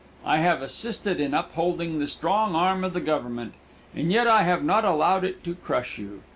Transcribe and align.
I 0.25 0.37
have 0.37 0.63
assisted 0.63 1.19
in 1.19 1.35
upholding 1.35 1.99
the 1.99 2.07
strong 2.07 2.55
arm 2.55 2.83
of 2.83 2.93
the 2.93 2.99
government, 2.99 3.53
and 3.93 4.11
yet 4.11 4.25
I 4.25 4.41
have 4.41 4.63
not 4.63 4.83
allowed 4.83 5.23
it 5.23 5.43
to 5.43 5.53
crush 5.53 5.99
you. 5.99 6.23